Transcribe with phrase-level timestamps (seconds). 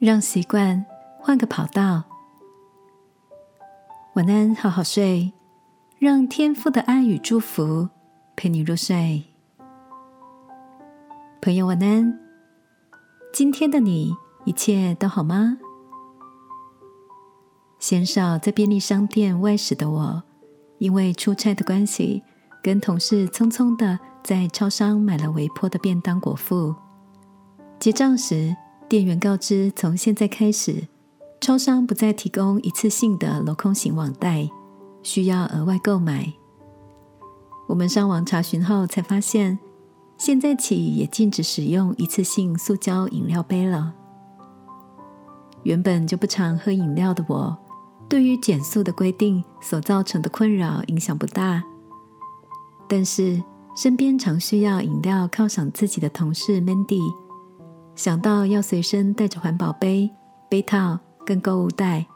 [0.00, 0.82] 让习惯
[1.18, 2.02] 换个跑道。
[4.14, 5.30] 晚安，好好睡，
[5.98, 7.86] 让天父的爱与祝福
[8.34, 9.22] 陪你入睡。
[11.42, 12.18] 朋友，晚安。
[13.30, 15.58] 今天的你一切都好吗？
[17.78, 20.22] 鲜少在便利商店外食的我，
[20.78, 22.22] 因为出差的关系，
[22.62, 26.74] 跟同事匆匆的在超商买了微波的便当果腹。
[27.78, 28.56] 结账时，
[28.90, 30.88] 店员告知，从现在开始，
[31.40, 34.50] 超商不再提供一次性的镂空型网袋，
[35.04, 36.32] 需要额外购买。
[37.68, 39.56] 我们上网查询后，才发现
[40.18, 43.94] 现在起也禁止使用一次性塑胶饮料杯了。
[45.62, 47.56] 原本就不常喝饮料的我，
[48.08, 51.62] 对于减速的规定所造成的困扰影响不大，
[52.88, 53.40] 但是
[53.76, 57.29] 身边常需要饮料犒赏自己的同事 Mandy。
[58.00, 60.10] 想到要随身带着环保杯、
[60.48, 62.06] 杯套跟购物袋，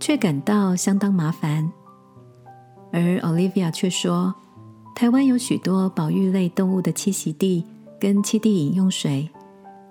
[0.00, 1.70] 却感到相当麻烦。
[2.90, 4.34] 而 Olivia 却说，
[4.94, 7.66] 台湾有许多保育类动物的栖息地
[8.00, 9.28] 跟栖地饮用水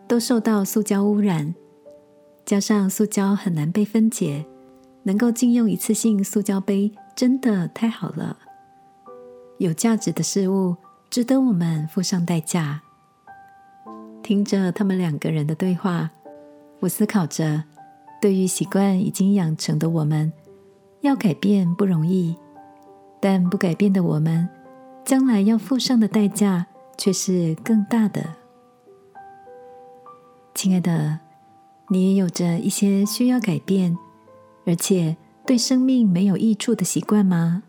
[0.08, 1.54] 都受到塑胶污染，
[2.44, 4.44] 加上塑胶很难被分解，
[5.04, 8.36] 能够禁用一次性塑胶杯真的太好了。
[9.60, 10.76] 有价值的事物
[11.12, 12.82] 值得我们付上代价。
[14.26, 16.10] 听着他们两个人的对话，
[16.80, 17.64] 我思考着：
[18.20, 20.34] 对于习惯已经养成的我们，
[21.02, 22.36] 要改变不容易；
[23.22, 24.50] 但不改变的我们，
[25.06, 26.66] 将来要付上的代价
[26.98, 28.34] 却是更大的。
[30.56, 31.20] 亲爱的，
[31.90, 33.96] 你也有着一些需要改变，
[34.66, 37.62] 而且对生命没有益处的习惯吗？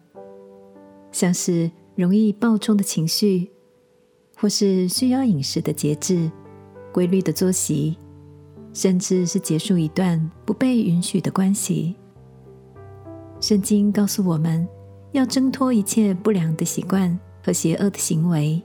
[1.13, 3.51] 像是容易暴冲的情绪，
[4.35, 6.31] 或是需要饮食的节制。
[6.97, 7.95] 规律的作息，
[8.73, 11.95] 甚至是结束一段不被允许的关系。
[13.39, 14.67] 圣经告诉我们
[15.13, 18.63] 要挣脱一切不良的习惯和邪恶的行为，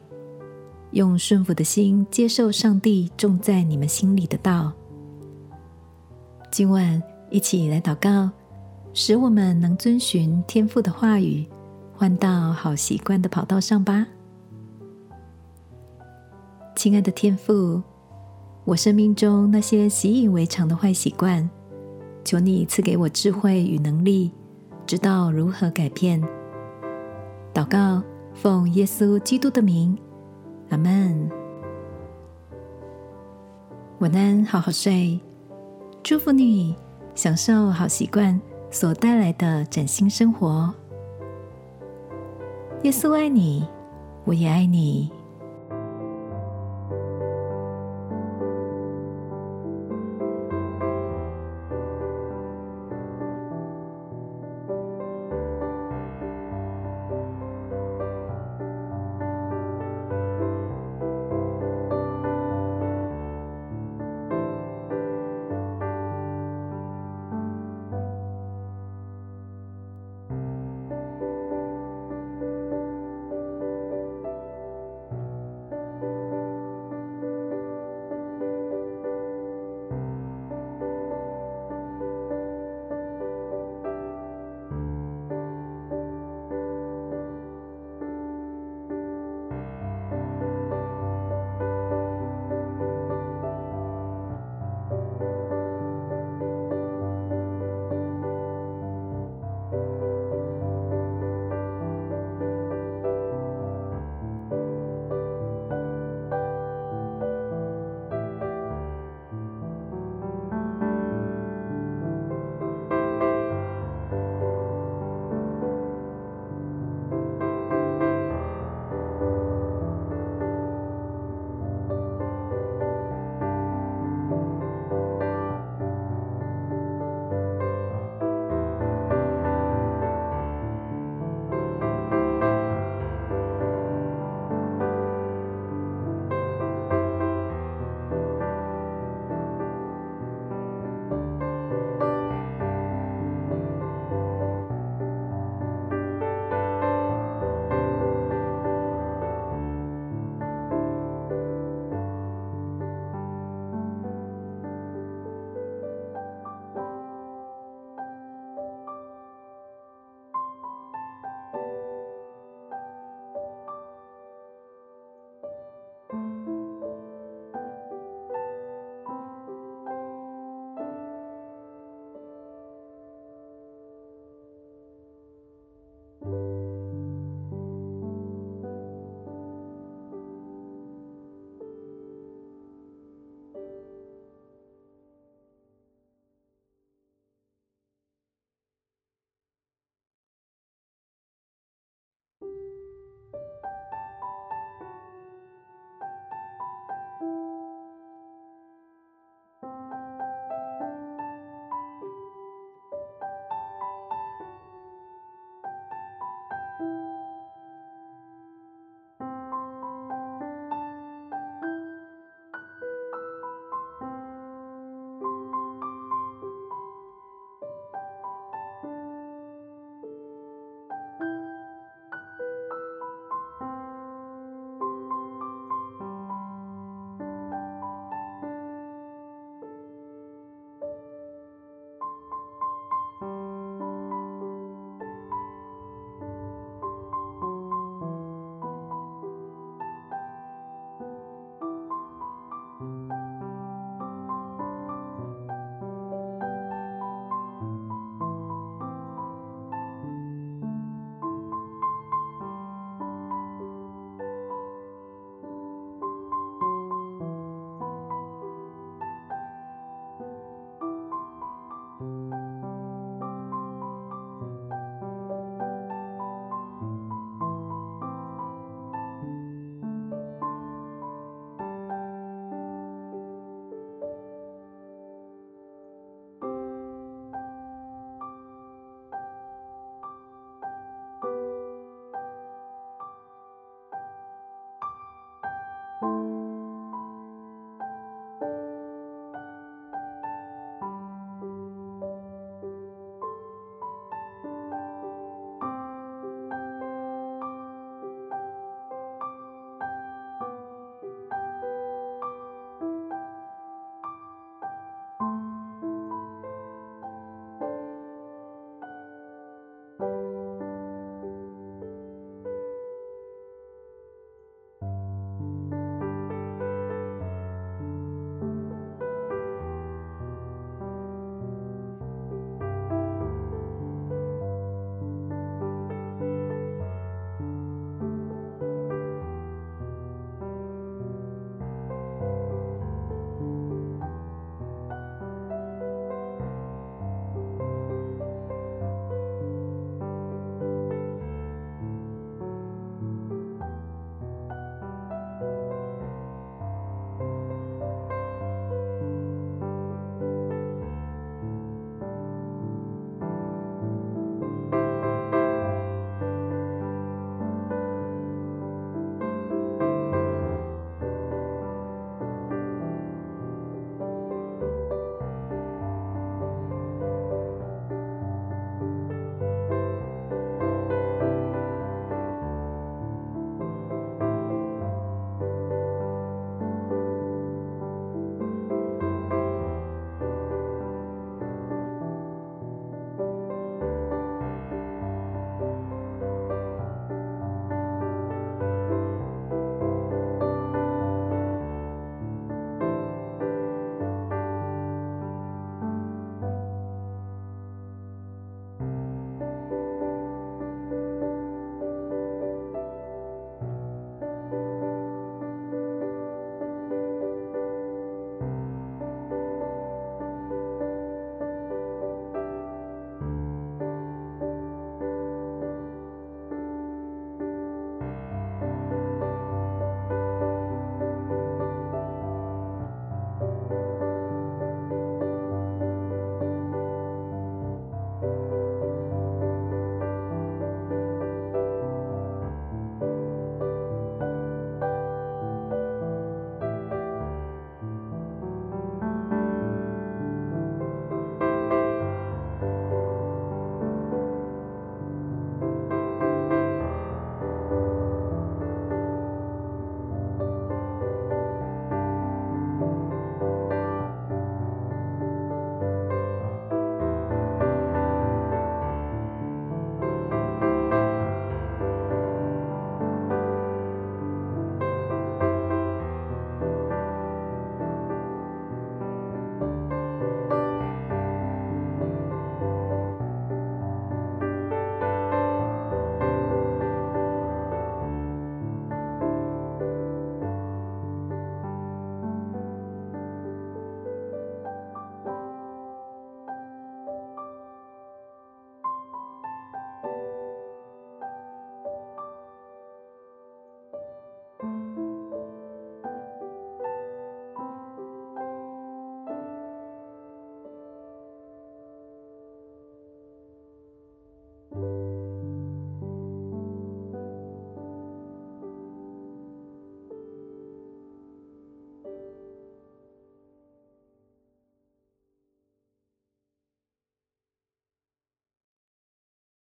[0.92, 4.72] 用顺服的心接受上帝种在你们心里的道。
[6.50, 8.32] 今晚一起来祷告，
[8.94, 11.46] 使我们能遵循天父的话语，
[11.94, 14.08] 换到好习惯的跑道上吧。
[16.78, 17.84] 亲爱的天父。
[18.64, 21.50] 我生命中那些习以为常的坏习惯，
[22.24, 24.32] 求你赐给我智慧与能力，
[24.86, 26.22] 知道如何改变。
[27.54, 29.98] 祷告，奉耶稣基督的名，
[30.70, 31.30] 阿门。
[34.00, 35.20] 晚安，好好睡，
[36.04, 36.76] 祝福你，
[37.16, 38.40] 享受好习惯
[38.70, 40.74] 所带来的崭新生活。
[42.84, 43.68] 耶稣爱你，
[44.24, 45.12] 我也爱你。